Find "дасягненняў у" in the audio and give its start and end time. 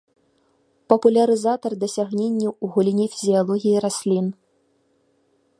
1.83-2.73